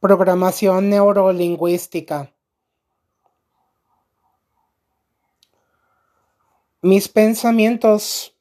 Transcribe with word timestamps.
Programación 0.00 0.90
neurolingüística. 0.90 2.32
Mis 6.82 7.08
pensamientos 7.08 8.36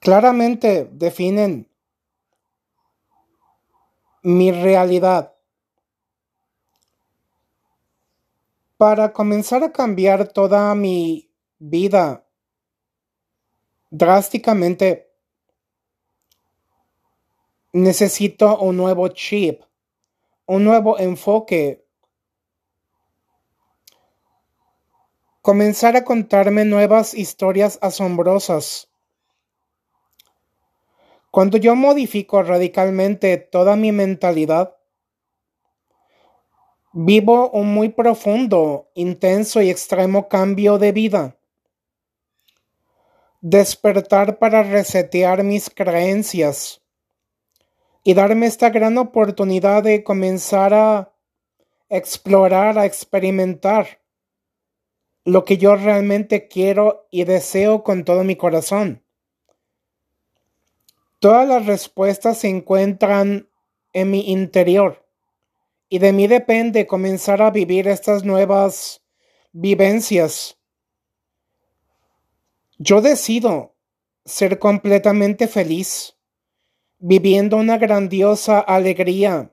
claramente 0.00 0.88
definen 0.92 1.68
mi 4.22 4.52
realidad. 4.52 5.34
Para 8.76 9.12
comenzar 9.12 9.64
a 9.64 9.72
cambiar 9.72 10.28
toda 10.28 10.74
mi 10.74 11.30
vida 11.58 12.26
drásticamente, 13.90 15.03
necesito 17.74 18.56
un 18.60 18.76
nuevo 18.76 19.08
chip, 19.08 19.60
un 20.46 20.62
nuevo 20.62 20.96
enfoque 20.96 21.84
comenzar 25.42 25.96
a 25.96 26.04
contarme 26.04 26.64
nuevas 26.64 27.14
historias 27.14 27.80
asombrosas. 27.82 28.88
Cuando 31.32 31.58
yo 31.58 31.74
modifico 31.74 32.44
radicalmente 32.44 33.36
toda 33.38 33.74
mi 33.74 33.90
mentalidad, 33.90 34.76
vivo 36.92 37.50
un 37.50 37.74
muy 37.74 37.88
profundo, 37.88 38.88
intenso 38.94 39.60
y 39.60 39.70
extremo 39.70 40.28
cambio 40.28 40.78
de 40.78 40.92
vida. 40.92 41.36
Despertar 43.40 44.38
para 44.38 44.62
resetear 44.62 45.42
mis 45.42 45.70
creencias 45.70 46.83
y 48.04 48.12
darme 48.14 48.46
esta 48.46 48.68
gran 48.68 48.98
oportunidad 48.98 49.82
de 49.82 50.04
comenzar 50.04 50.74
a 50.74 51.12
explorar, 51.88 52.78
a 52.78 52.84
experimentar 52.84 54.00
lo 55.24 55.44
que 55.46 55.56
yo 55.56 55.74
realmente 55.74 56.46
quiero 56.48 57.08
y 57.10 57.24
deseo 57.24 57.82
con 57.82 58.04
todo 58.04 58.22
mi 58.22 58.36
corazón. 58.36 59.02
Todas 61.18 61.48
las 61.48 61.64
respuestas 61.64 62.38
se 62.38 62.48
encuentran 62.48 63.48
en 63.94 64.10
mi 64.10 64.30
interior 64.30 65.06
y 65.88 65.98
de 65.98 66.12
mí 66.12 66.26
depende 66.26 66.86
comenzar 66.86 67.40
a 67.40 67.50
vivir 67.50 67.88
estas 67.88 68.24
nuevas 68.24 69.02
vivencias. 69.52 70.58
Yo 72.76 73.00
decido 73.00 73.74
ser 74.26 74.58
completamente 74.58 75.48
feliz, 75.48 76.13
viviendo 77.06 77.58
una 77.58 77.76
grandiosa 77.76 78.60
alegría 78.60 79.52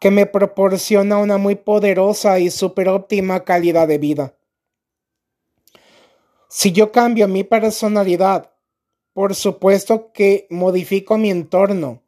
que 0.00 0.10
me 0.10 0.24
proporciona 0.24 1.18
una 1.18 1.36
muy 1.36 1.54
poderosa 1.54 2.38
y 2.38 2.48
super 2.48 2.88
óptima 2.88 3.44
calidad 3.44 3.86
de 3.86 3.98
vida. 3.98 4.34
Si 6.48 6.72
yo 6.72 6.92
cambio 6.92 7.28
mi 7.28 7.44
personalidad, 7.44 8.50
por 9.12 9.34
supuesto 9.34 10.10
que 10.12 10.46
modifico 10.48 11.18
mi 11.18 11.30
entorno. 11.30 12.02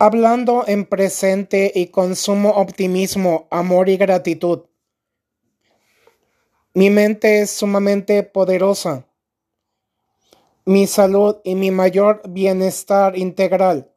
Hablando 0.00 0.64
en 0.66 0.86
presente 0.86 1.70
y 1.72 1.86
consumo 1.92 2.50
optimismo, 2.50 3.46
amor 3.52 3.88
y 3.88 3.96
gratitud. 3.96 4.64
Mi 6.74 6.90
mente 6.90 7.42
es 7.42 7.50
sumamente 7.52 8.24
poderosa. 8.24 9.06
Mi 10.68 10.88
salud 10.88 11.36
y 11.44 11.54
mi 11.54 11.70
mayor 11.70 12.22
bienestar 12.28 13.16
integral 13.16 13.92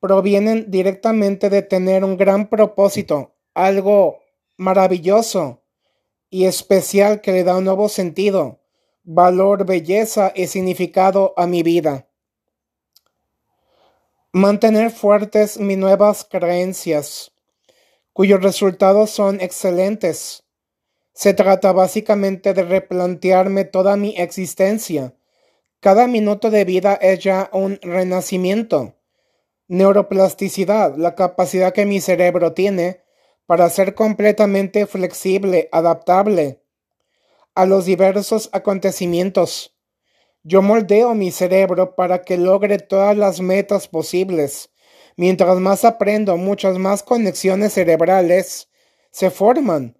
provienen 0.00 0.70
directamente 0.70 1.50
de 1.50 1.60
tener 1.60 2.04
un 2.04 2.16
gran 2.16 2.48
propósito, 2.48 3.34
algo 3.52 4.20
maravilloso 4.56 5.62
y 6.30 6.46
especial 6.46 7.20
que 7.20 7.32
le 7.32 7.44
da 7.44 7.58
un 7.58 7.64
nuevo 7.64 7.90
sentido, 7.90 8.60
valor, 9.02 9.66
belleza 9.66 10.32
y 10.34 10.46
significado 10.46 11.34
a 11.36 11.46
mi 11.46 11.62
vida. 11.62 12.08
Mantener 14.32 14.90
fuertes 14.90 15.60
mis 15.60 15.76
nuevas 15.76 16.24
creencias, 16.24 17.32
cuyos 18.14 18.42
resultados 18.42 19.10
son 19.10 19.38
excelentes. 19.42 20.44
Se 21.12 21.34
trata 21.34 21.72
básicamente 21.72 22.54
de 22.54 22.62
replantearme 22.62 23.66
toda 23.66 23.98
mi 23.98 24.16
existencia. 24.16 25.14
Cada 25.80 26.06
minuto 26.06 26.50
de 26.50 26.64
vida 26.64 26.94
es 26.94 27.20
ya 27.20 27.50
un 27.52 27.78
renacimiento 27.82 28.94
Neuroplasticidad, 29.70 30.96
la 30.96 31.14
capacidad 31.14 31.72
que 31.72 31.86
mi 31.86 32.00
cerebro 32.00 32.54
tiene 32.54 33.04
para 33.46 33.70
ser 33.70 33.94
completamente 33.94 34.84
flexible, 34.84 35.68
adaptable 35.70 36.60
a 37.54 37.66
los 37.66 37.84
diversos 37.84 38.50
acontecimientos. 38.52 39.76
Yo 40.42 40.60
moldeo 40.60 41.14
mi 41.14 41.30
cerebro 41.30 41.94
para 41.94 42.22
que 42.22 42.36
logre 42.36 42.78
todas 42.78 43.16
las 43.16 43.40
metas 43.40 43.86
posibles. 43.86 44.70
Mientras 45.16 45.60
más 45.60 45.84
aprendo, 45.84 46.36
muchas 46.36 46.76
más 46.76 47.04
conexiones 47.04 47.74
cerebrales 47.74 48.68
se 49.12 49.30
forman. 49.30 49.96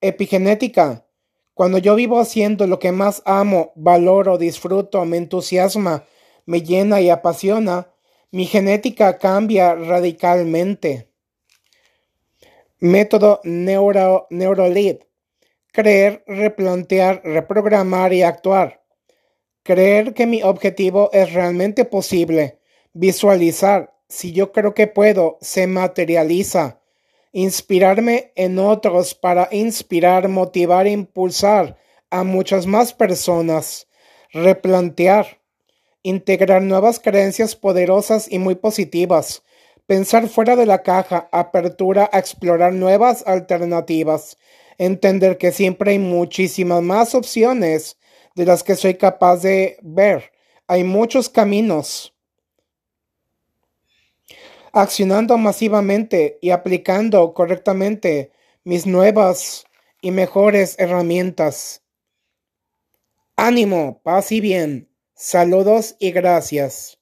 Epigenética. 0.00 1.06
Cuando 1.54 1.78
yo 1.78 1.94
vivo 1.94 2.18
haciendo 2.18 2.66
lo 2.66 2.78
que 2.78 2.92
más 2.92 3.22
amo, 3.26 3.72
valoro, 3.76 4.38
disfruto, 4.38 5.04
me 5.04 5.18
entusiasma, 5.18 6.04
me 6.46 6.62
llena 6.62 7.00
y 7.00 7.10
apasiona, 7.10 7.92
mi 8.30 8.46
genética 8.46 9.18
cambia 9.18 9.74
radicalmente. 9.74 11.10
Método 12.80 13.40
neuro, 13.44 14.26
NeuroLead. 14.30 15.00
Creer, 15.72 16.24
replantear, 16.26 17.22
reprogramar 17.24 18.12
y 18.12 18.22
actuar. 18.22 18.82
Creer 19.62 20.14
que 20.14 20.26
mi 20.26 20.42
objetivo 20.42 21.10
es 21.12 21.32
realmente 21.32 21.84
posible. 21.84 22.58
Visualizar. 22.92 23.94
Si 24.08 24.32
yo 24.32 24.52
creo 24.52 24.74
que 24.74 24.86
puedo, 24.86 25.38
se 25.40 25.66
materializa. 25.66 26.81
Inspirarme 27.32 28.32
en 28.36 28.58
otros 28.58 29.14
para 29.14 29.48
inspirar, 29.50 30.28
motivar 30.28 30.86
e 30.86 30.90
impulsar 30.90 31.78
a 32.10 32.24
muchas 32.24 32.66
más 32.66 32.92
personas. 32.92 33.88
Replantear 34.32 35.42
integrar 36.02 36.62
nuevas 36.62 36.98
creencias 36.98 37.54
poderosas 37.54 38.30
y 38.30 38.38
muy 38.38 38.56
positivas, 38.56 39.42
pensar 39.86 40.28
fuera 40.28 40.56
de 40.56 40.66
la 40.66 40.82
caja, 40.82 41.28
apertura 41.32 42.10
a 42.12 42.18
explorar 42.18 42.72
nuevas 42.72 43.24
alternativas, 43.26 44.36
entender 44.78 45.38
que 45.38 45.52
siempre 45.52 45.92
hay 45.92 45.98
muchísimas 45.98 46.82
más 46.82 47.14
opciones 47.14 47.98
de 48.34 48.46
las 48.46 48.62
que 48.62 48.74
soy 48.74 48.94
capaz 48.94 49.38
de 49.38 49.78
ver. 49.82 50.32
Hay 50.66 50.84
muchos 50.84 51.28
caminos. 51.28 52.11
Accionando 54.74 55.36
masivamente 55.36 56.38
y 56.40 56.48
aplicando 56.48 57.34
correctamente 57.34 58.32
mis 58.64 58.86
nuevas 58.86 59.66
y 60.00 60.12
mejores 60.12 60.76
herramientas. 60.78 61.82
Ánimo, 63.36 64.00
paz 64.02 64.32
y 64.32 64.40
bien. 64.40 64.88
Saludos 65.14 65.96
y 65.98 66.12
gracias. 66.12 67.01